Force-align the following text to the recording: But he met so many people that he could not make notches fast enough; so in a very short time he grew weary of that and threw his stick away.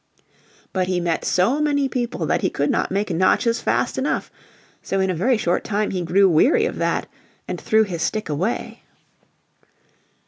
But 0.73 0.87
he 0.87 0.99
met 0.99 1.23
so 1.25 1.61
many 1.61 1.87
people 1.87 2.25
that 2.25 2.41
he 2.41 2.49
could 2.49 2.71
not 2.71 2.89
make 2.89 3.11
notches 3.11 3.61
fast 3.61 3.99
enough; 3.99 4.31
so 4.81 4.99
in 4.99 5.11
a 5.11 5.13
very 5.13 5.37
short 5.37 5.63
time 5.63 5.91
he 5.91 6.01
grew 6.01 6.27
weary 6.27 6.65
of 6.65 6.77
that 6.77 7.07
and 7.47 7.61
threw 7.61 7.83
his 7.83 8.01
stick 8.01 8.27
away. 8.27 8.81